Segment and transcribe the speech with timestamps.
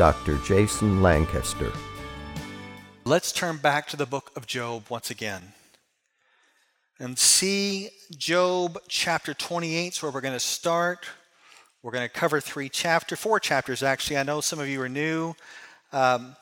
[0.00, 0.38] Dr.
[0.38, 1.70] Jason Lancaster.
[3.04, 5.52] Let's turn back to the book of Job once again
[6.98, 11.04] and see Job chapter 28 is where we're going to start.
[11.82, 14.16] We're going to cover three chapters, four chapters actually.
[14.16, 15.34] I know some of you are new.
[15.92, 16.34] Um,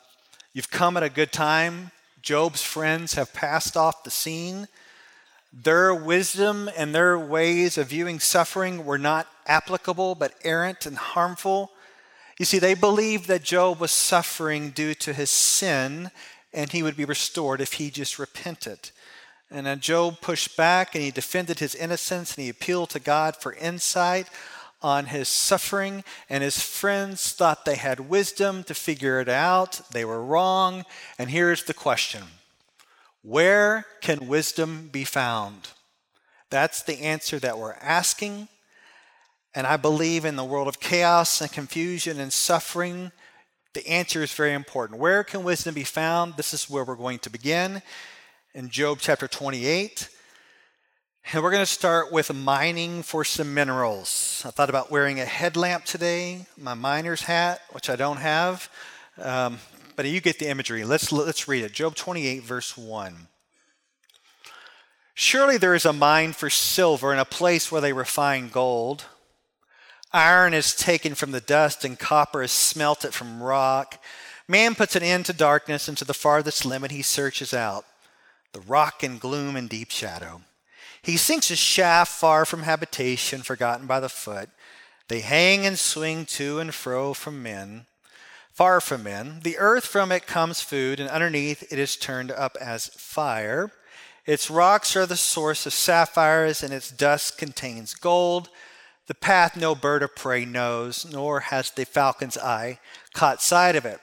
[0.52, 1.90] you've come at a good time.
[2.22, 4.68] Job's friends have passed off the scene.
[5.52, 11.72] Their wisdom and their ways of viewing suffering were not applicable, but errant and harmful.
[12.38, 16.10] You see, they believed that Job was suffering due to his sin
[16.52, 18.90] and he would be restored if he just repented.
[19.50, 23.36] And then Job pushed back and he defended his innocence and he appealed to God
[23.36, 24.28] for insight
[24.82, 26.04] on his suffering.
[26.28, 29.80] And his friends thought they had wisdom to figure it out.
[29.92, 30.84] They were wrong.
[31.18, 32.24] And here's the question
[33.22, 35.70] Where can wisdom be found?
[36.50, 38.48] That's the answer that we're asking.
[39.58, 43.10] And I believe in the world of chaos and confusion and suffering,
[43.74, 45.00] the answer is very important.
[45.00, 46.36] Where can wisdom be found?
[46.36, 47.82] This is where we're going to begin
[48.54, 50.10] in Job chapter 28.
[51.32, 54.44] And we're going to start with mining for some minerals.
[54.46, 58.70] I thought about wearing a headlamp today, my miner's hat, which I don't have.
[59.20, 59.58] Um,
[59.96, 60.84] but you get the imagery.
[60.84, 61.72] Let's, let's read it.
[61.72, 63.26] Job 28, verse 1.
[65.14, 69.06] Surely there is a mine for silver and a place where they refine gold.
[70.12, 74.02] Iron is taken from the dust, and copper is smelted from rock.
[74.46, 77.84] Man puts an end to darkness, and to the farthest limit he searches out
[78.52, 80.40] the rock in gloom and deep shadow.
[81.02, 84.48] He sinks a shaft far from habitation, forgotten by the foot.
[85.08, 87.86] They hang and swing to and fro from men,
[88.52, 89.40] far from men.
[89.42, 93.70] The earth from it comes food, and underneath it is turned up as fire.
[94.26, 98.48] Its rocks are the source of sapphires, and its dust contains gold.
[99.08, 102.78] The path no bird of prey knows, nor has the falcon's eye
[103.14, 104.00] caught sight of it.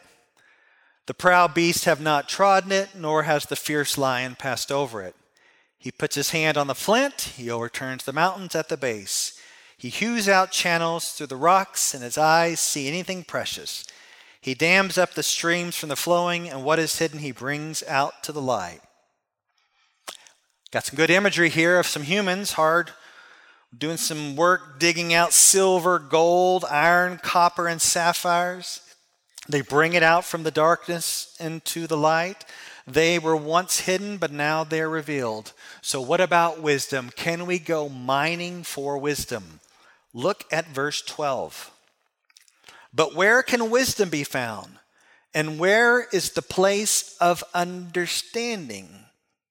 [1.05, 5.15] The proud beasts have not trodden it, nor has the fierce lion passed over it.
[5.77, 9.39] He puts his hand on the flint, he overturns the mountains at the base.
[9.77, 13.85] He hews out channels through the rocks, and his eyes see anything precious.
[14.41, 18.23] He dams up the streams from the flowing, and what is hidden he brings out
[18.23, 18.81] to the light.
[20.71, 22.91] Got some good imagery here of some humans, hard
[23.77, 28.81] doing some work digging out silver, gold, iron, copper, and sapphires.
[29.47, 32.45] They bring it out from the darkness into the light.
[32.87, 35.53] They were once hidden, but now they're revealed.
[35.81, 37.09] So, what about wisdom?
[37.15, 39.59] Can we go mining for wisdom?
[40.13, 41.71] Look at verse 12.
[42.93, 44.79] But where can wisdom be found?
[45.33, 48.87] And where is the place of understanding?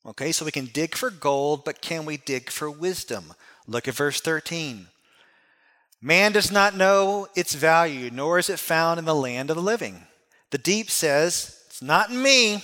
[0.06, 3.34] Okay, so we can dig for gold, but can we dig for wisdom?
[3.66, 4.88] Look at verse 13.
[6.00, 9.62] Man does not know its value, nor is it found in the land of the
[9.62, 10.06] living.
[10.50, 12.62] The deep says, It's not in me.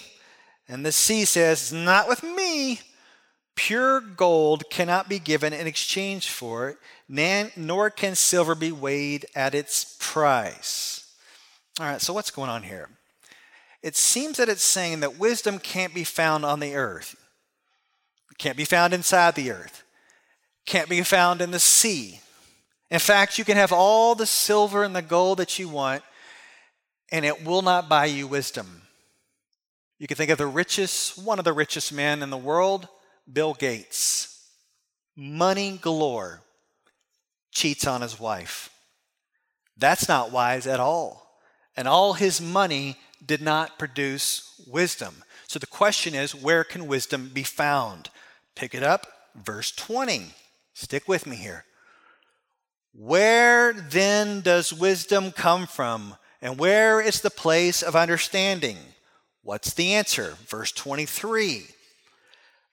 [0.68, 2.80] And the sea says, It's not with me.
[3.56, 6.78] Pure gold cannot be given in exchange for it,
[7.56, 11.14] nor can silver be weighed at its price.
[11.78, 12.88] All right, so what's going on here?
[13.82, 17.16] It seems that it's saying that wisdom can't be found on the earth,
[18.30, 19.82] it can't be found inside the earth
[20.66, 22.20] can't be found in the sea.
[22.90, 26.02] In fact, you can have all the silver and the gold that you want,
[27.12, 28.82] and it will not buy you wisdom.
[29.98, 32.88] You can think of the richest, one of the richest men in the world,
[33.30, 34.48] Bill Gates.
[35.14, 36.40] Money galore,
[37.52, 38.70] cheats on his wife.
[39.76, 41.38] That's not wise at all.
[41.76, 45.22] And all his money did not produce wisdom.
[45.46, 48.08] So the question is where can wisdom be found?
[48.54, 50.32] Pick it up, verse 20.
[50.80, 51.66] Stick with me here.
[52.94, 56.16] Where then does wisdom come from?
[56.40, 58.78] And where is the place of understanding?
[59.42, 60.38] What's the answer?
[60.46, 61.66] Verse 23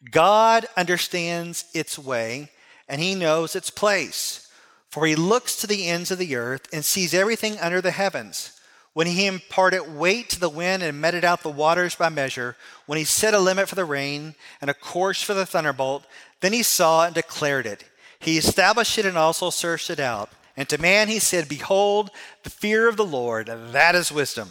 [0.10, 2.50] God understands its way,
[2.88, 4.50] and he knows its place.
[4.90, 8.58] For he looks to the ends of the earth and sees everything under the heavens.
[8.94, 12.56] When he imparted weight to the wind and meted out the waters by measure,
[12.86, 16.06] when he set a limit for the rain and a course for the thunderbolt,
[16.40, 17.84] then he saw and declared it.
[18.20, 20.30] He established it and also searched it out.
[20.56, 22.10] And to man he said, Behold,
[22.44, 24.50] the fear of the Lord, that is wisdom.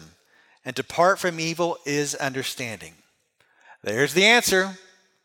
[0.65, 2.93] and depart from evil is understanding.
[3.83, 4.77] There's the answer.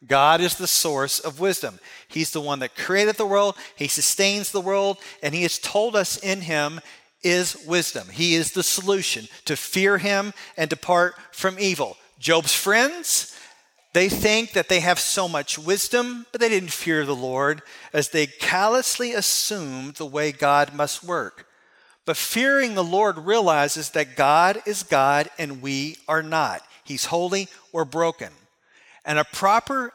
[0.07, 1.81] God is the source of wisdom.
[2.07, 5.97] He's the one that created the world, He sustains the world, and He has told
[5.97, 6.81] us in Him
[7.23, 8.09] is wisdom.
[8.09, 11.97] He is the solution to fear Him and depart from evil.
[12.19, 13.32] Job's friends,
[13.93, 17.63] they think that they have so much wisdom, but they didn't fear the Lord
[17.93, 21.47] as they callously assumed the way God must work.
[22.05, 26.63] But fearing the Lord realizes that God is God and we are not.
[26.85, 28.31] He's holy or broken.
[29.05, 29.93] And a proper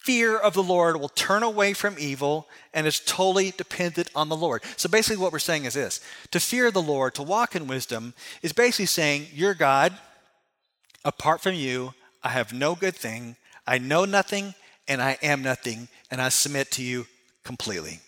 [0.00, 4.36] fear of the Lord will turn away from evil and is totally dependent on the
[4.36, 4.62] Lord.
[4.76, 6.00] So basically, what we're saying is this
[6.30, 8.12] to fear the Lord, to walk in wisdom,
[8.42, 9.94] is basically saying, You're God.
[11.06, 11.92] Apart from you,
[12.24, 13.36] I have no good thing.
[13.66, 14.54] I know nothing
[14.88, 17.06] and I am nothing, and I submit to you
[17.42, 18.00] completely.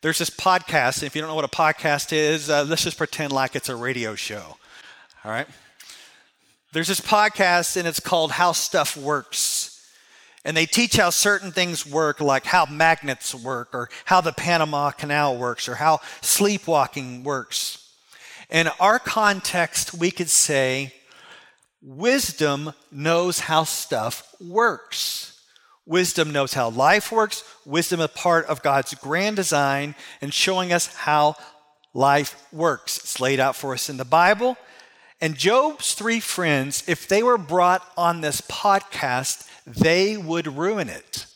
[0.00, 3.32] There's this podcast, if you don't know what a podcast is, uh, let's just pretend
[3.32, 4.56] like it's a radio show.
[5.24, 5.48] All right?
[6.72, 9.74] There's this podcast, and it's called How Stuff Works.
[10.44, 14.92] And they teach how certain things work, like how magnets work, or how the Panama
[14.92, 17.92] Canal works, or how sleepwalking works.
[18.50, 20.94] In our context, we could say
[21.82, 25.40] wisdom knows how stuff works.
[25.86, 27.42] Wisdom knows how life works.
[27.64, 31.36] Wisdom is part of God's grand design and showing us how
[31.94, 32.98] life works.
[32.98, 34.58] It's laid out for us in the Bible.
[35.20, 41.26] And Job's three friends, if they were brought on this podcast, they would ruin it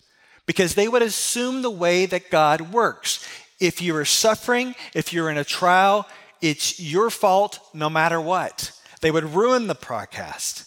[0.47, 3.27] because they would assume the way that God works.
[3.59, 6.07] If you are suffering, if you're in a trial,
[6.41, 8.73] it's your fault no matter what.
[9.03, 10.67] They would ruin the podcast.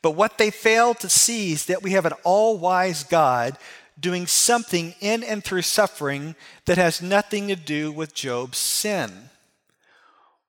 [0.00, 3.58] But what they fail to see is that we have an all wise God
[3.98, 6.34] doing something in and through suffering
[6.64, 9.30] that has nothing to do with Job's sin.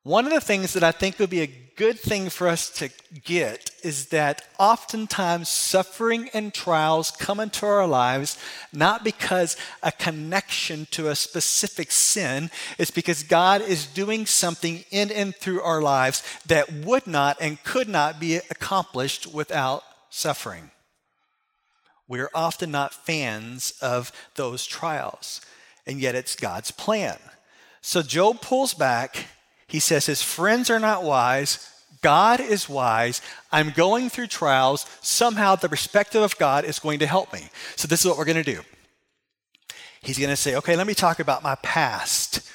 [0.03, 2.89] One of the things that I think would be a good thing for us to
[3.23, 8.37] get is that oftentimes suffering and trials come into our lives
[8.71, 15.11] not because a connection to a specific sin, it's because God is doing something in
[15.11, 20.71] and through our lives that would not and could not be accomplished without suffering.
[22.07, 25.41] We're often not fans of those trials,
[25.85, 27.17] and yet it's God's plan.
[27.81, 29.27] So Job pulls back
[29.67, 31.69] he says his friends are not wise.
[32.01, 33.21] God is wise.
[33.51, 34.85] I'm going through trials.
[35.01, 37.49] Somehow the perspective of God is going to help me.
[37.75, 38.61] So this is what we're going to do.
[40.01, 42.47] He's going to say, okay, let me talk about my past,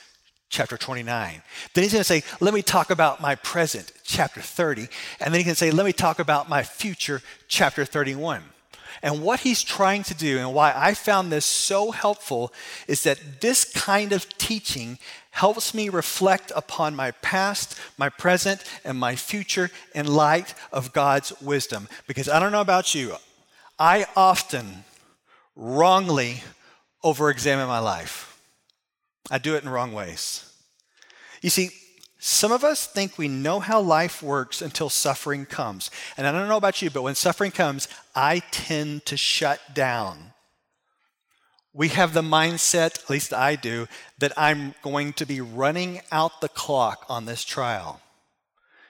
[0.51, 1.43] chapter 29.
[1.75, 4.87] Then he's going to say, let me talk about my present, chapter 30.
[5.19, 8.43] And then he can say, let me talk about my future, chapter 31.
[9.03, 12.53] And what he's trying to do, and why I found this so helpful,
[12.87, 14.99] is that this kind of teaching
[15.31, 21.33] helps me reflect upon my past, my present, and my future in light of God's
[21.41, 21.89] wisdom.
[22.07, 23.17] Because I don't know about you,
[23.79, 24.85] I often
[25.57, 26.43] wrongly
[27.03, 28.39] over examine my life.
[29.31, 30.53] I do it in wrong ways.
[31.41, 31.71] You see,
[32.19, 35.91] some of us think we know how life works until suffering comes.
[36.19, 40.30] And I don't know about you, but when suffering comes, I tend to shut down.
[41.73, 43.87] We have the mindset, at least I do,
[44.19, 48.01] that I'm going to be running out the clock on this trial.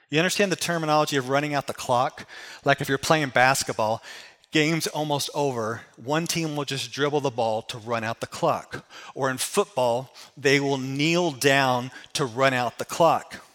[0.09, 2.27] You understand the terminology of running out the clock?
[2.65, 4.01] Like if you're playing basketball,
[4.51, 8.83] game's almost over, one team will just dribble the ball to run out the clock.
[9.13, 13.45] Or in football, they will kneel down to run out the clock.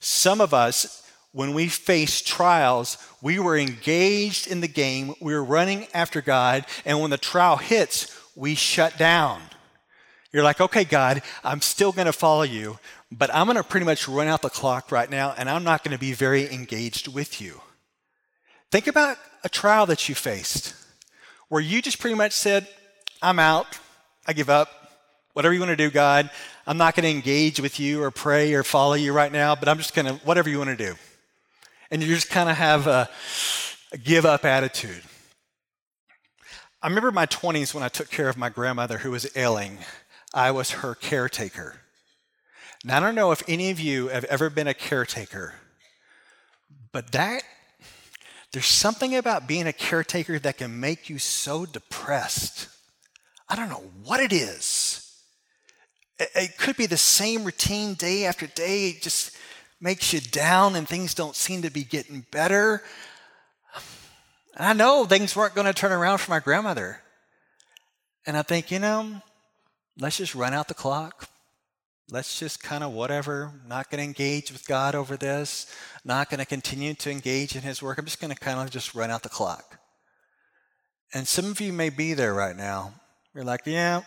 [0.00, 5.44] Some of us, when we face trials, we were engaged in the game, we were
[5.44, 9.42] running after God, and when the trial hits, we shut down.
[10.32, 12.78] You're like, okay, God, I'm still going to follow you,
[13.10, 15.82] but I'm going to pretty much run out the clock right now, and I'm not
[15.82, 17.60] going to be very engaged with you.
[18.70, 20.74] Think about a trial that you faced
[21.48, 22.68] where you just pretty much said,
[23.22, 23.78] I'm out,
[24.26, 24.68] I give up,
[25.32, 26.30] whatever you want to do, God.
[26.66, 29.68] I'm not going to engage with you or pray or follow you right now, but
[29.68, 30.94] I'm just going to, whatever you want to do.
[31.90, 33.08] And you just kind of have a,
[33.92, 35.02] a give up attitude.
[36.80, 39.78] I remember my 20s when I took care of my grandmother who was ailing.
[40.32, 41.80] I was her caretaker.
[42.84, 45.54] Now, I don't know if any of you have ever been a caretaker,
[46.92, 47.42] but that
[48.52, 52.68] there's something about being a caretaker that can make you so depressed.
[53.48, 55.04] I don't know what it is.
[56.18, 58.90] It, could be the same routine day after day.
[58.90, 59.36] It just
[59.80, 62.82] makes you down and things don't seem to be getting better.
[64.58, 67.00] And I know things weren't going to turn around for my grandmother.
[68.26, 69.22] And I think, you know,
[69.98, 71.28] let's just run out the clock.
[72.10, 75.72] let's just kind of whatever, not going to engage with God over this,
[76.04, 77.98] not going to continue to engage in His work.
[77.98, 79.78] I'm just going to kind of just run out the clock.
[81.12, 82.94] And some of you may be there right now.
[83.34, 84.02] You're like, yeah,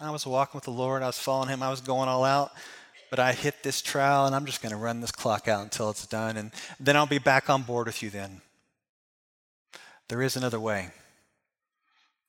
[0.00, 2.52] I was walking with the Lord, I was following Him, I was going all out,
[3.10, 5.90] but I hit this trial and I'm just going to run this clock out until
[5.90, 8.40] it's done, and then I'll be back on board with you then.
[10.08, 10.90] There is another way.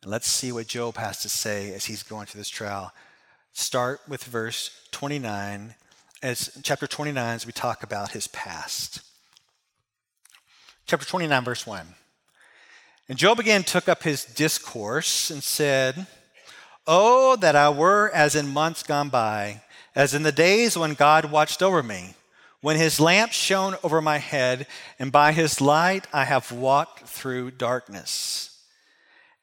[0.02, 2.92] And let's see what Job has to say as he's going through this trial.
[3.54, 5.76] Start with verse 29,
[6.22, 9.02] as chapter 29, as we talk about his past.
[10.86, 11.88] Chapter 29, verse 1.
[13.10, 16.08] And Job again took up his discourse and said,
[16.86, 19.62] Oh, that I were as in months gone by,
[19.96, 22.16] as in the days when God watched over me,
[22.64, 24.66] when his lamp shone over my head,
[24.98, 28.54] and by his light I have walked through darkness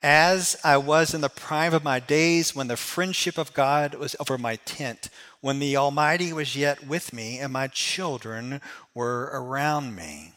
[0.03, 4.17] as I was in the prime of my days when the friendship of God was
[4.19, 5.11] over my tent,
[5.43, 8.62] when the Almighty was yet with me and my children
[8.95, 10.33] were around me.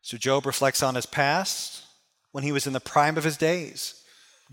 [0.00, 1.82] So Job reflects on his past
[2.30, 4.00] when he was in the prime of his days.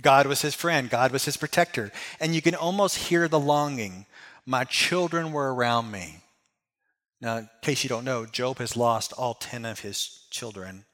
[0.01, 1.91] God was his friend, God was his protector.
[2.19, 4.07] And you can almost hear the longing.
[4.47, 6.21] My children were around me.
[7.21, 10.85] Now, in case you don't know, Job has lost all 10 of his children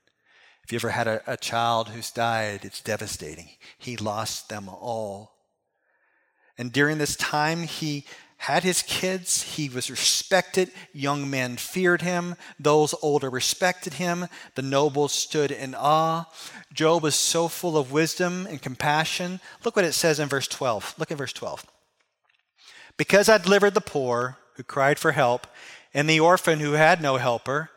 [0.67, 3.51] if you ever had a, a child who's died, it's devastating.
[3.77, 5.31] He lost them all.
[6.57, 8.03] And during this time, he
[8.35, 9.43] had his kids.
[9.55, 10.73] He was respected.
[10.91, 12.35] Young men feared him.
[12.59, 14.27] Those older respected him.
[14.55, 16.25] The nobles stood in awe.
[16.73, 19.39] Job was so full of wisdom and compassion.
[19.63, 20.95] Look what it says in verse 12.
[20.97, 21.65] Look at verse 12.
[22.97, 25.47] Because I delivered the poor who cried for help,
[25.97, 27.71] and the orphan who had no helper,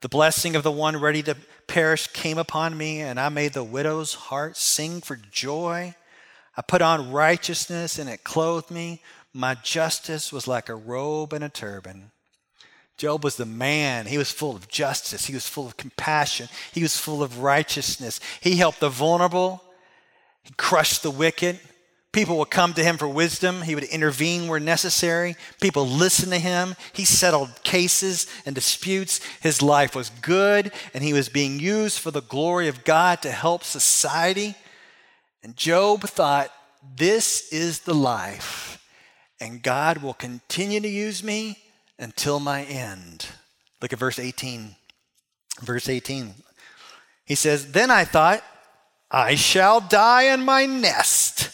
[0.00, 3.62] the blessing of the one ready to perish came upon me, and I made the
[3.62, 5.94] widow's heart sing for joy.
[6.56, 9.02] I put on righteousness, and it clothed me.
[9.34, 12.12] My justice was like a robe and a turban.
[12.96, 14.06] Job was the man.
[14.06, 15.26] He was full of justice.
[15.26, 16.48] He was full of compassion.
[16.72, 18.20] He was full of righteousness.
[18.40, 19.62] He helped the vulnerable.
[20.44, 21.60] He crushed the wicked.
[22.16, 23.60] People would come to him for wisdom.
[23.60, 25.36] He would intervene where necessary.
[25.60, 26.74] People listened to him.
[26.94, 29.20] He settled cases and disputes.
[29.42, 33.30] His life was good, and he was being used for the glory of God to
[33.30, 34.54] help society.
[35.42, 36.50] And Job thought,
[36.96, 38.82] This is the life,
[39.38, 41.58] and God will continue to use me
[41.98, 43.26] until my end.
[43.82, 44.74] Look at verse 18.
[45.60, 46.32] Verse 18.
[47.26, 48.42] He says, Then I thought,
[49.10, 51.52] I shall die in my nest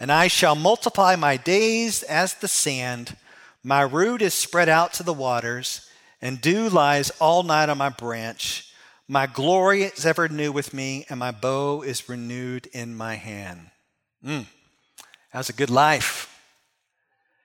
[0.00, 3.16] and I shall multiply my days as the sand.
[3.62, 5.86] My root is spread out to the waters,
[6.22, 8.72] and dew lies all night on my branch.
[9.06, 13.70] My glory is ever new with me, and my bow is renewed in my hand.
[14.24, 14.46] Mm,
[15.32, 16.26] that was a good life.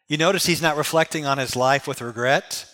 [0.08, 2.68] You notice he's not reflecting on his life with regret,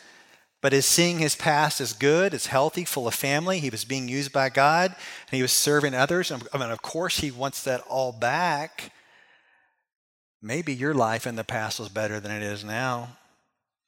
[0.62, 3.60] but is seeing his past as good, as healthy, full of family.
[3.60, 6.30] He was being used by God, and he was serving others.
[6.30, 8.92] Mean, of course, he wants that all back.
[10.42, 13.18] Maybe your life in the past was better than it is now.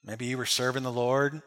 [0.04, 1.42] Maybe you were serving the Lord,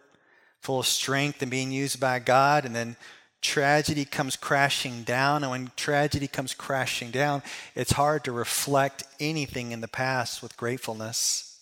[0.61, 2.97] full of strength and being used by God, and then
[3.41, 5.43] tragedy comes crashing down.
[5.43, 7.43] And when tragedy comes crashing down,
[7.75, 11.59] it's hard to reflect anything in the past with gratefulness.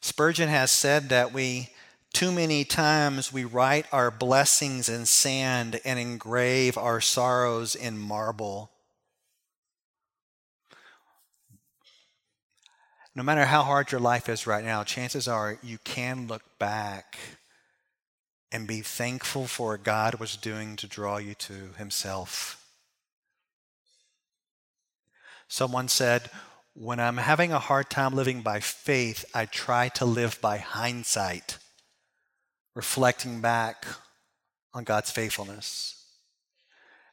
[0.00, 1.70] Spurgeon has said that we
[2.12, 8.70] too many times we write our blessings in sand and engrave our sorrows in marble.
[13.14, 17.18] No matter how hard your life is right now, chances are you can look back
[18.50, 22.60] and be thankful for what God was doing to draw you to Himself.
[25.48, 26.30] Someone said,
[26.74, 31.58] When I'm having a hard time living by faith, I try to live by hindsight,
[32.74, 33.86] reflecting back
[34.72, 36.04] on God's faithfulness.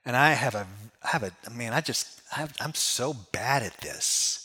[0.03, 0.65] And I have a,
[1.03, 4.40] I have a, I mean, I just, I have, I'm so bad at this.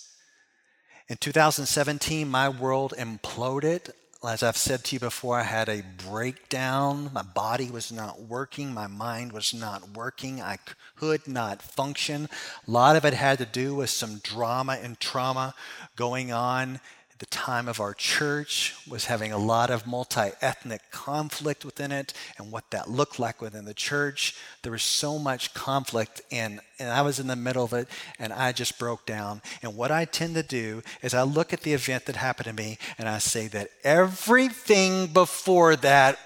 [1.09, 3.91] In 2017, my world imploded.
[4.27, 7.11] As I've said to you before, I had a breakdown.
[7.15, 8.75] My body was not working.
[8.75, 10.43] My mind was not working.
[10.43, 10.59] I
[10.97, 12.29] could not function.
[12.67, 15.55] A lot of it had to do with some drama and trauma
[15.95, 16.81] going on
[17.19, 22.13] the time of our church was having a lot of multi ethnic conflict within it
[22.37, 24.35] and what that looked like within the church.
[24.63, 28.33] There was so much conflict, and, and I was in the middle of it, and
[28.33, 29.41] I just broke down.
[29.63, 32.63] And what I tend to do is I look at the event that happened to
[32.63, 36.19] me, and I say that everything before that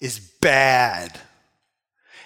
[0.00, 1.18] is bad.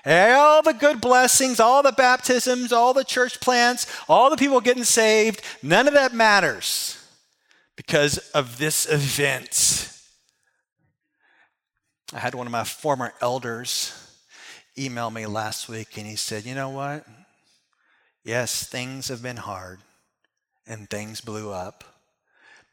[0.04, 4.84] All the good blessings, all the baptisms, all the church plants, all the people getting
[4.84, 6.99] saved, none of that matters
[7.86, 9.90] because of this event.
[12.12, 13.94] I had one of my former elders
[14.76, 17.06] email me last week and he said, You know what?
[18.22, 19.78] Yes, things have been hard
[20.66, 21.82] and things blew up,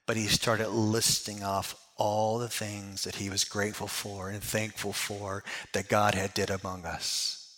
[0.06, 4.92] but he started listing off all the things that he was grateful for and thankful
[4.92, 7.58] for that God had did among us.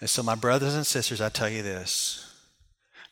[0.00, 2.27] And so, my brothers and sisters, I tell you this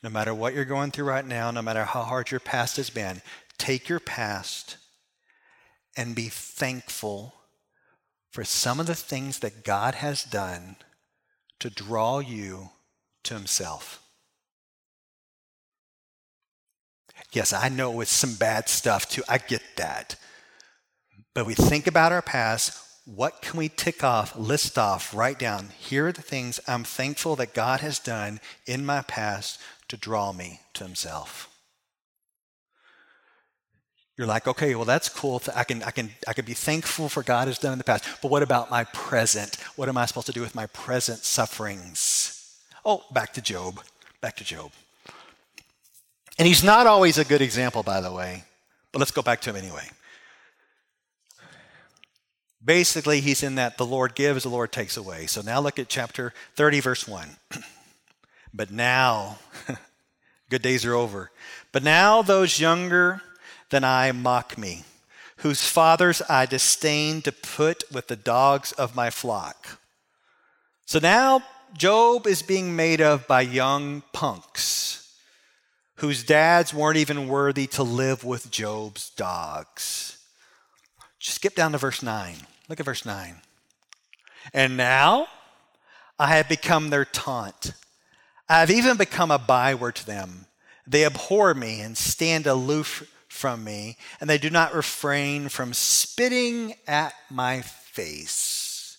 [0.03, 2.91] no matter what you're going through right now, no matter how hard your past has
[2.91, 3.23] been,
[3.59, 4.77] take your past
[5.97, 7.35] and be thankful
[8.31, 10.77] for some of the things that God has done
[11.59, 12.71] to draw you
[13.25, 14.03] to Himself.
[17.33, 19.23] Yes, I know it's some bad stuff too.
[19.29, 20.17] I get that.
[21.35, 22.83] But we think about our past.
[23.05, 25.69] What can we tick off, list off, write down?
[25.79, 30.33] Here are the things I'm thankful that God has done in my past to draw
[30.33, 31.51] me to Himself.
[34.17, 35.43] You're like, okay, well, that's cool.
[35.55, 38.05] I can, I, can, I can be thankful for God has done in the past.
[38.23, 39.57] But what about my present?
[39.77, 42.59] What am I supposed to do with my present sufferings?
[42.83, 43.83] Oh, back to Job.
[44.23, 44.73] Back to Job.
[46.39, 48.45] And he's not always a good example, by the way,
[48.93, 49.89] but let's go back to him anyway.
[52.65, 55.27] Basically, he's in that the Lord gives, the Lord takes away.
[55.27, 57.29] So now look at chapter 30, verse 1.
[58.57, 59.39] but now,
[60.51, 61.31] good days are over.
[61.73, 63.23] But now those younger
[63.71, 64.85] than I mock me,
[65.39, 69.81] whose fathers I disdain to put with the dogs of my flock.
[70.87, 71.43] So now
[71.77, 74.97] Job is being made of by young punks
[75.97, 80.19] whose dads weren't even worthy to live with Job's dogs.
[81.19, 82.37] Just skip down to verse 9.
[82.69, 83.37] Look at verse 9.
[84.53, 85.27] And now
[86.19, 87.73] I have become their taunt.
[88.49, 90.47] I have even become a byword to them.
[90.87, 96.75] They abhor me and stand aloof from me, and they do not refrain from spitting
[96.87, 98.99] at my face.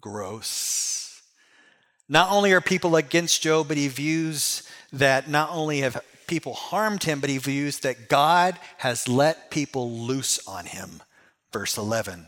[0.00, 1.22] Gross.
[2.08, 4.62] Not only are people against Job, but he views
[4.92, 9.90] that not only have people harmed him, but he views that God has let people
[9.90, 11.02] loose on him.
[11.52, 12.26] Verse 11.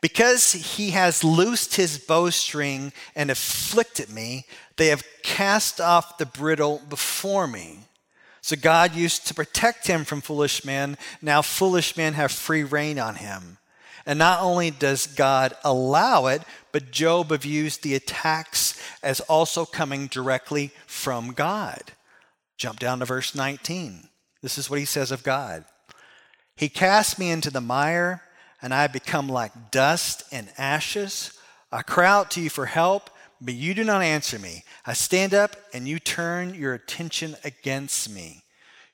[0.00, 6.80] Because he has loosed his bowstring and afflicted me, they have cast off the bridle
[6.88, 7.80] before me.
[8.40, 10.98] So God used to protect him from foolish men.
[11.20, 13.58] Now foolish men have free rein on him.
[14.04, 20.08] And not only does God allow it, but Job views the attacks as also coming
[20.08, 21.92] directly from God.
[22.56, 24.08] Jump down to verse 19.
[24.42, 25.64] This is what he says of God
[26.56, 28.22] He cast me into the mire,
[28.60, 31.32] and I become like dust and ashes.
[31.70, 33.08] I cry out to you for help,
[33.44, 34.64] but you do not answer me.
[34.86, 38.42] I stand up and you turn your attention against me.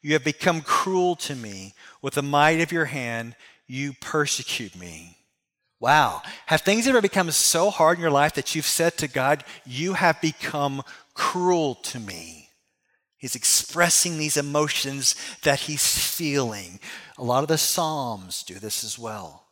[0.01, 1.75] You have become cruel to me.
[2.01, 5.19] With the might of your hand, you persecute me.
[5.81, 6.23] Wow.
[6.47, 9.93] Have things ever become so hard in your life that you've said to God, You
[9.93, 10.83] have become
[11.15, 12.49] cruel to me?
[13.19, 16.81] He's expressing these emotions that he's feeling.
[17.19, 19.49] A lot of the Psalms do this as well.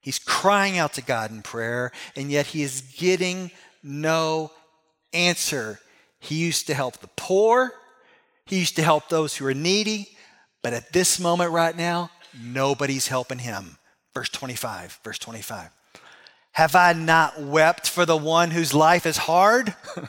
[0.00, 3.50] He's crying out to God in prayer, and yet he is getting
[3.84, 4.50] no
[5.12, 5.78] answer.
[6.18, 7.72] He used to help the poor,
[8.46, 10.16] he used to help those who are needy,
[10.62, 12.10] but at this moment right now,
[12.42, 13.78] nobody's helping him.
[14.14, 15.70] Verse 25, verse 25.
[16.52, 19.74] Have I not wept for the one whose life is hard?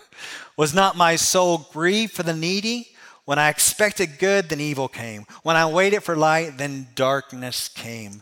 [0.58, 2.90] Was not my soul grieved for the needy?
[3.26, 5.26] When I expected good, then evil came.
[5.42, 8.22] When I waited for light, then darkness came.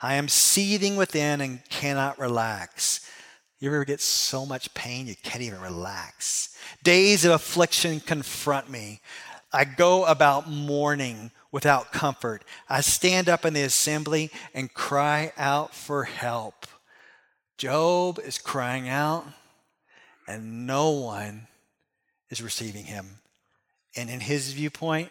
[0.00, 3.08] I am seething within and cannot relax.
[3.64, 6.54] You ever get so much pain you can't even relax?
[6.82, 9.00] Days of affliction confront me.
[9.54, 12.44] I go about mourning without comfort.
[12.68, 16.66] I stand up in the assembly and cry out for help.
[17.56, 19.24] Job is crying out,
[20.28, 21.46] and no one
[22.28, 23.18] is receiving him.
[23.96, 25.10] And in his viewpoint,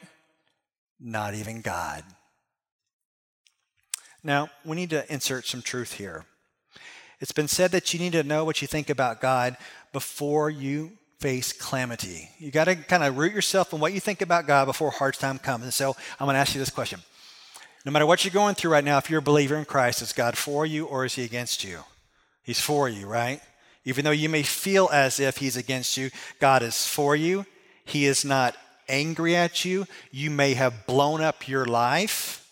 [0.99, 2.03] not even God.
[4.21, 6.27] Now, we need to insert some truth here.
[7.23, 9.55] It's been said that you need to know what you think about God
[9.93, 12.29] before you face calamity.
[12.38, 15.13] You got to kind of root yourself in what you think about God before hard
[15.13, 15.63] time comes.
[15.63, 16.99] And so I'm going to ask you this question.
[17.86, 20.12] No matter what you're going through right now, if you're a believer in Christ, is
[20.12, 21.79] God for you or is he against you?
[22.43, 23.39] He's for you, right?
[23.86, 26.09] Even though you may feel as if he's against you,
[26.41, 27.45] God is for you.
[27.86, 28.57] He is not
[28.89, 29.88] angry at you.
[30.12, 32.42] You may have blown up your life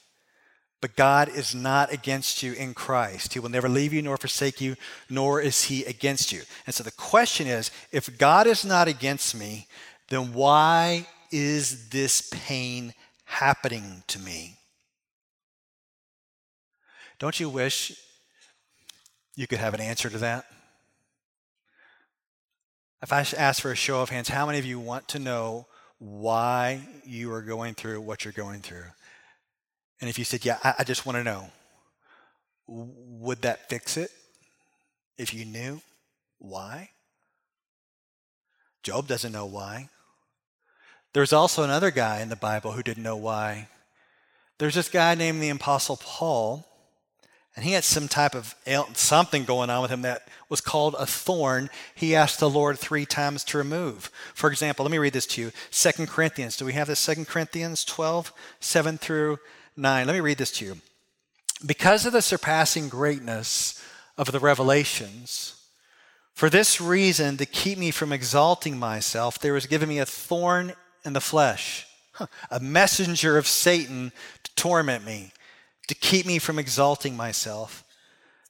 [0.81, 3.33] but God is not against you in Christ.
[3.33, 4.75] He will never leave you nor forsake you,
[5.09, 6.41] nor is he against you.
[6.65, 9.67] And so the question is if God is not against me,
[10.09, 12.93] then why is this pain
[13.25, 14.57] happening to me?
[17.19, 17.95] Don't you wish
[19.35, 20.45] you could have an answer to that?
[23.03, 25.67] If I ask for a show of hands, how many of you want to know
[25.99, 28.85] why you are going through what you're going through?
[30.01, 31.49] And if you said, Yeah, I, I just want to know,
[32.67, 34.11] would that fix it
[35.17, 35.81] if you knew
[36.39, 36.89] why?
[38.83, 39.89] Job doesn't know why.
[41.13, 43.67] There's also another guy in the Bible who didn't know why.
[44.57, 46.65] There's this guy named the Apostle Paul,
[47.55, 48.55] and he had some type of
[48.93, 51.69] something going on with him that was called a thorn.
[51.93, 54.09] He asked the Lord three times to remove.
[54.33, 55.51] For example, let me read this to you.
[55.69, 56.55] Second Corinthians.
[56.55, 56.99] Do we have this?
[56.99, 59.39] Second Corinthians 12, 7 through
[59.77, 60.07] 9.
[60.07, 60.77] Let me read this to you.
[61.65, 63.81] Because of the surpassing greatness
[64.17, 65.55] of the revelations,
[66.33, 70.73] for this reason, to keep me from exalting myself, there was given me a thorn
[71.05, 71.85] in the flesh,
[72.49, 74.11] a messenger of Satan
[74.43, 75.31] to torment me,
[75.87, 77.83] to keep me from exalting myself.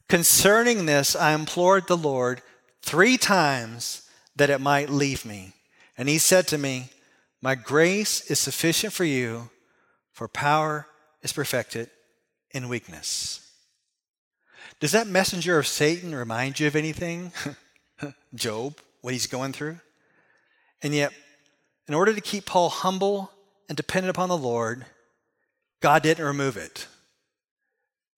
[0.08, 2.42] Concerning this, I implored the Lord
[2.82, 5.54] three times that it might leave me.
[5.98, 6.90] And he said to me,
[7.42, 9.50] My grace is sufficient for you,
[10.12, 10.88] for power
[11.22, 11.90] is perfected
[12.52, 13.52] in weakness.
[14.80, 17.32] Does that messenger of Satan remind you of anything?
[18.36, 19.80] Job, what he's going through?
[20.82, 21.14] And yet,
[21.88, 23.32] in order to keep Paul humble
[23.70, 24.86] and dependent upon the Lord,
[25.82, 26.88] God didn't remove it.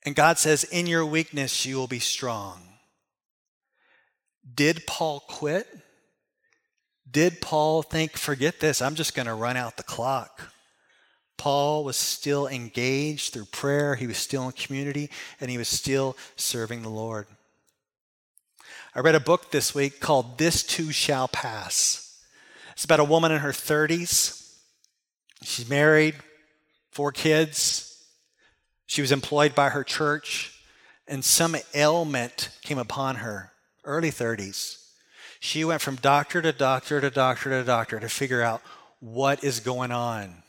[0.06, 2.62] And God says, In your weakness, you will be strong.
[4.56, 5.68] Did Paul quit?
[7.10, 10.52] Did Paul think, forget this, I'm just going to run out the clock?
[11.38, 15.10] Paul was still engaged through prayer, he was still in community,
[15.42, 17.28] and he was still serving the Lord.
[18.96, 22.22] I read a book this week called This Too Shall Pass.
[22.74, 24.56] It's about a woman in her 30s.
[25.42, 26.16] She's married,
[26.92, 28.06] four kids.
[28.86, 30.60] She was employed by her church,
[31.08, 33.52] and some ailment came upon her,
[33.84, 34.80] early 30s.
[35.40, 38.62] She went from doctor to doctor to doctor to doctor to figure out
[39.00, 40.43] what is going on.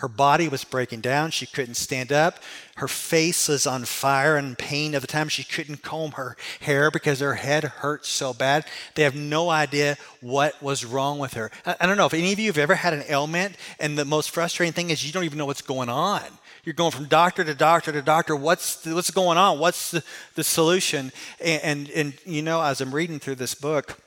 [0.00, 1.30] Her body was breaking down.
[1.30, 2.38] She couldn't stand up.
[2.76, 5.28] Her face was on fire and pain at the time.
[5.28, 8.64] She couldn't comb her hair because her head hurt so bad.
[8.94, 11.50] They have no idea what was wrong with her.
[11.66, 14.30] I, don't know if any of you have ever had an ailment, and the most
[14.30, 16.22] frustrating thing is you don't even know what's going on.
[16.64, 18.34] You're going from doctor to doctor to doctor.
[18.34, 19.58] What's the, what's going on?
[19.58, 20.02] What's the,
[20.34, 21.12] the solution?
[21.44, 23.98] And, and and you know, as I'm reading through this book,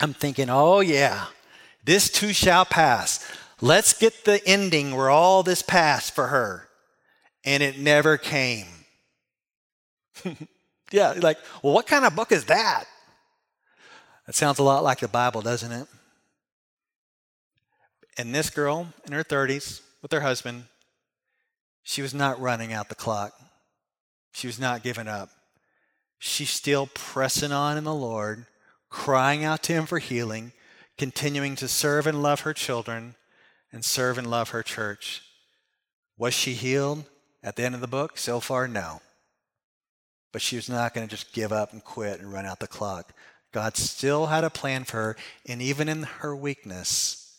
[0.00, 1.26] I'm thinking, oh yeah,
[1.84, 3.22] this too shall pass.
[3.60, 6.68] Let's get the ending where all this passed for her.
[7.44, 8.66] And it never came.
[10.90, 12.84] yeah, like, well, what kind of book is that?
[14.26, 15.88] That sounds a lot like the Bible, doesn't it?
[18.18, 20.64] And this girl in her 30s with her husband,
[21.82, 23.32] she was not running out the clock.
[24.32, 25.30] She was not giving up.
[26.18, 28.46] She's still pressing on in the Lord,
[28.90, 30.52] crying out to Him for healing,
[30.98, 33.14] continuing to serve and love her children,
[33.72, 35.22] and serve and love her church.
[36.16, 37.04] Was she healed
[37.42, 38.18] at the end of the book?
[38.18, 39.00] So far, no.
[40.32, 42.66] But she was not going to just give up and quit and run out the
[42.66, 43.12] clock.
[43.52, 47.36] God still had a plan for her, and even in her weakness,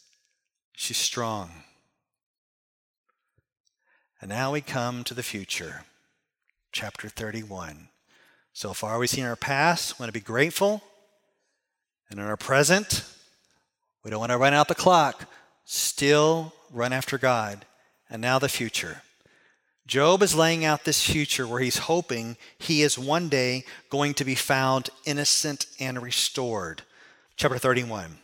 [0.74, 1.64] she's strong.
[4.20, 5.86] And now we come to the future,
[6.72, 7.90] chapter 31.
[8.54, 10.84] So far, we've seen our past, we want to be grateful.
[12.10, 13.06] And in our present,
[14.04, 15.30] we don't want to run out the clock
[15.72, 17.66] still run after God,
[18.10, 19.04] and now the future.
[19.88, 24.26] Job is laying out this future where he's hoping he is one day going to
[24.26, 26.82] be found innocent and restored.
[27.38, 28.18] Chapter 31.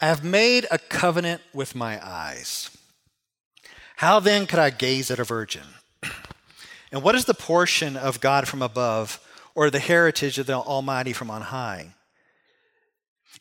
[0.00, 2.70] I have made a covenant with my eyes.
[3.96, 5.74] How then could I gaze at a virgin?
[6.92, 9.20] And what is the portion of God from above,
[9.56, 11.94] or the heritage of the Almighty from on high?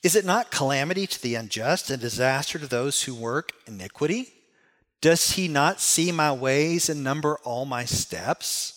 [0.01, 4.33] Is it not calamity to the unjust and disaster to those who work iniquity?
[5.01, 8.75] Does he not see my ways and number all my steps?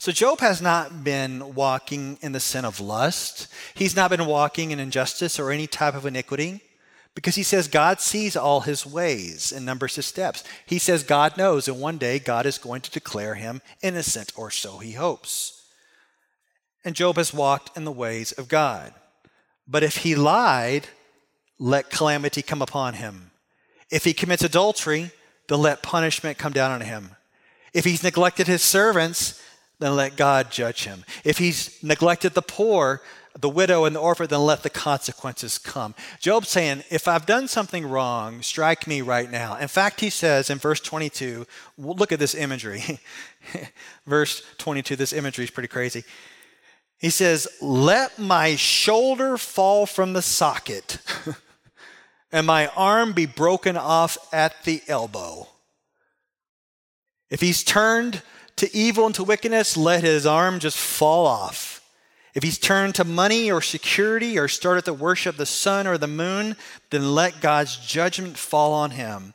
[0.00, 3.48] So, Job has not been walking in the sin of lust.
[3.74, 6.60] He's not been walking in injustice or any type of iniquity
[7.14, 10.44] because he says God sees all his ways and numbers his steps.
[10.64, 14.52] He says God knows, and one day God is going to declare him innocent, or
[14.52, 15.66] so he hopes.
[16.84, 18.94] And Job has walked in the ways of God.
[19.68, 20.88] But if he lied,
[21.58, 23.30] let calamity come upon him.
[23.90, 25.10] If he commits adultery,
[25.48, 27.10] then let punishment come down on him.
[27.74, 29.42] If he's neglected his servants,
[29.78, 31.04] then let God judge him.
[31.24, 33.02] If he's neglected the poor,
[33.38, 35.94] the widow and the orphan, then let the consequences come.
[36.18, 39.56] Job's saying, if I've done something wrong, strike me right now.
[39.56, 42.98] In fact, he says in verse 22, look at this imagery.
[44.06, 46.04] verse 22, this imagery is pretty crazy.
[46.98, 50.98] He says, Let my shoulder fall from the socket,
[52.32, 55.46] and my arm be broken off at the elbow.
[57.30, 58.22] If he's turned
[58.56, 61.78] to evil and to wickedness, let his arm just fall off.
[62.34, 66.06] If he's turned to money or security or started to worship the sun or the
[66.06, 66.56] moon,
[66.90, 69.34] then let God's judgment fall on him.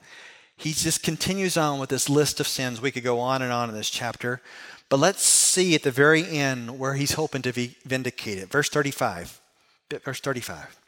[0.56, 2.80] He just continues on with this list of sins.
[2.80, 4.42] We could go on and on in this chapter.
[4.94, 8.52] But let's see at the very end where he's hoping to be vindicated.
[8.52, 9.42] Verse 35.
[9.90, 10.80] Verse 35.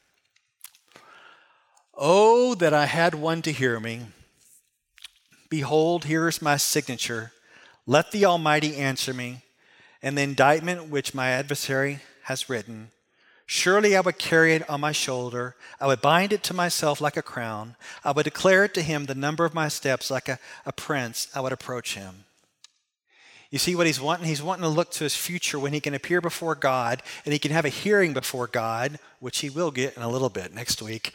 [1.96, 4.02] Oh, that I had one to hear me.
[5.50, 7.32] Behold, here is my signature.
[7.88, 9.42] Let the Almighty answer me
[10.04, 12.92] and the indictment which my adversary has written.
[13.48, 15.56] Surely I would carry it on my shoulder.
[15.82, 17.76] I would bind it to myself like a crown.
[18.04, 21.28] I would declare it to him the number of my steps like a, a prince.
[21.34, 22.26] I would approach him.
[23.52, 24.28] You see what he's wanting?
[24.28, 27.40] He's wanting to look to his future when he can appear before God and he
[27.40, 30.82] can have a hearing before God, which he will get in a little bit next
[30.82, 31.14] week.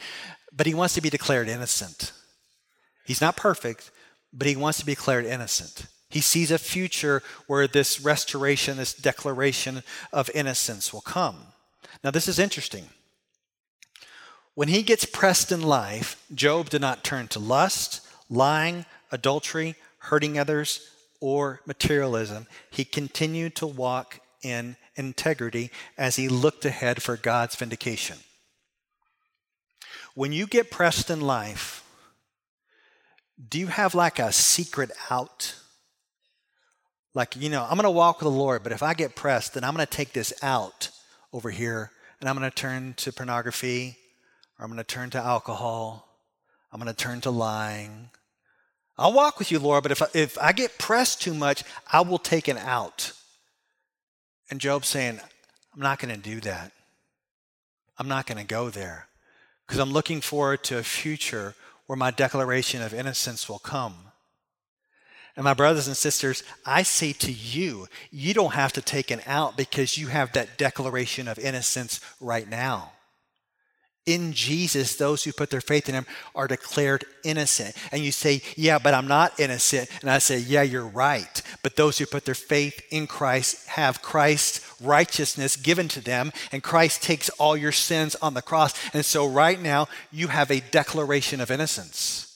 [0.51, 2.13] But he wants to be declared innocent.
[3.05, 3.91] He's not perfect,
[4.33, 5.87] but he wants to be declared innocent.
[6.09, 11.37] He sees a future where this restoration, this declaration of innocence will come.
[12.03, 12.85] Now, this is interesting.
[14.55, 20.37] When he gets pressed in life, Job did not turn to lust, lying, adultery, hurting
[20.37, 20.89] others,
[21.21, 22.47] or materialism.
[22.69, 28.17] He continued to walk in integrity as he looked ahead for God's vindication.
[30.15, 31.85] When you get pressed in life,
[33.49, 35.55] do you have like a secret out?
[37.13, 39.53] Like, you know, I'm going to walk with the Lord, but if I get pressed,
[39.53, 40.89] then I'm going to take this out
[41.33, 43.97] over here and I'm going to turn to pornography
[44.57, 46.07] or I'm going to turn to alcohol.
[46.71, 48.09] I'm going to turn to lying.
[49.01, 52.01] I'll walk with you, Lord, but if I, if I get pressed too much, I
[52.01, 53.13] will take an out.
[54.51, 55.19] And Job's saying,
[55.73, 56.71] I'm not going to do that.
[57.97, 59.07] I'm not going to go there
[59.65, 61.55] because I'm looking forward to a future
[61.87, 63.95] where my declaration of innocence will come.
[65.35, 69.21] And my brothers and sisters, I say to you, you don't have to take an
[69.25, 72.91] out because you have that declaration of innocence right now.
[74.07, 77.75] In Jesus, those who put their faith in him are declared innocent.
[77.91, 79.89] And you say, Yeah, but I'm not innocent.
[80.01, 81.41] And I say, Yeah, you're right.
[81.61, 86.63] But those who put their faith in Christ have Christ's righteousness given to them, and
[86.63, 88.73] Christ takes all your sins on the cross.
[88.93, 92.27] And so right now, you have a declaration of innocence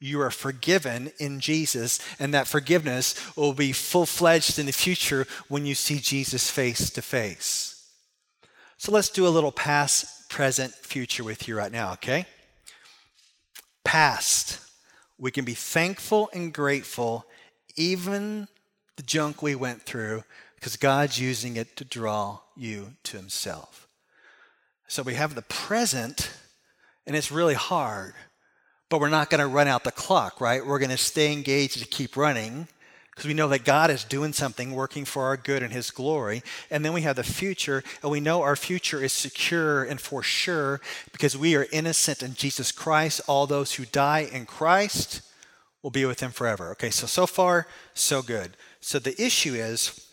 [0.00, 5.26] you are forgiven in Jesus, and that forgiveness will be full fledged in the future
[5.48, 7.86] when you see Jesus face to face.
[8.78, 12.24] So let's do a little past, present, future with you right now, okay?
[13.84, 14.60] Past,
[15.18, 17.26] we can be thankful and grateful,
[17.76, 18.48] even
[18.96, 23.86] the junk we went through, because God's using it to draw you to Himself.
[24.88, 26.30] So we have the present,
[27.06, 28.14] and it's really hard
[28.90, 30.66] but we're not going to run out the clock, right?
[30.66, 32.68] We're going to stay engaged to keep running
[33.10, 36.42] because we know that God is doing something working for our good and His glory.
[36.70, 40.22] And then we have the future, and we know our future is secure and for
[40.22, 40.80] sure
[41.12, 43.20] because we are innocent in Jesus Christ.
[43.26, 45.22] All those who die in Christ
[45.82, 46.70] will be with Him forever.
[46.72, 48.56] Okay, so so far, so good.
[48.80, 50.06] So the issue is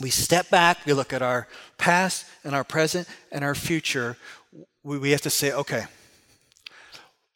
[0.00, 4.16] we step back, we look at our past and our present and our future.
[4.82, 5.86] We, we have to say, okay,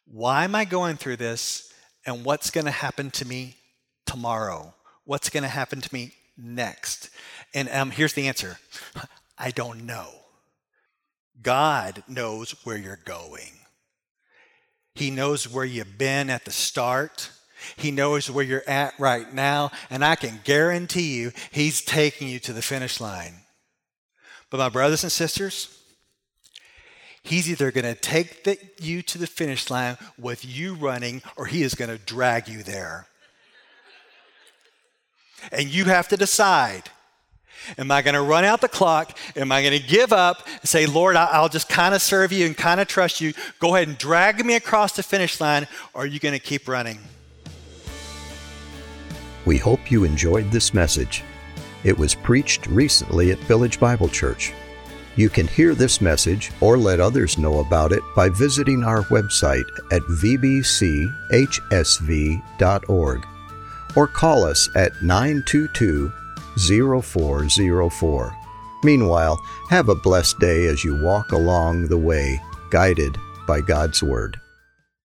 [0.05, 1.73] why am I going through this?
[2.05, 3.55] And what's going to happen to me
[4.05, 4.73] tomorrow?
[5.11, 7.09] What's going to happen to me next?
[7.53, 8.59] And um, here's the answer
[9.37, 10.07] I don't know.
[11.41, 13.51] God knows where you're going.
[14.95, 17.29] He knows where you've been at the start.
[17.75, 19.71] He knows where you're at right now.
[19.89, 23.33] And I can guarantee you, He's taking you to the finish line.
[24.49, 25.77] But, my brothers and sisters,
[27.21, 31.47] He's either going to take the, you to the finish line with you running, or
[31.47, 33.07] he is going to drag you there.
[35.51, 36.89] And you have to decide
[37.77, 39.17] Am I going to run out the clock?
[39.35, 42.45] Am I going to give up and say, Lord, I'll just kind of serve you
[42.45, 43.33] and kind of trust you?
[43.59, 46.67] Go ahead and drag me across the finish line, or are you going to keep
[46.67, 46.99] running?
[49.45, 51.23] We hope you enjoyed this message.
[51.83, 54.53] It was preached recently at Village Bible Church.
[55.15, 59.65] You can hear this message or let others know about it by visiting our website
[59.91, 61.11] at vbchsv.org
[63.95, 66.11] or call us at 922
[66.57, 68.35] 0404.
[68.83, 74.39] Meanwhile, have a blessed day as you walk along the way, guided by God's Word.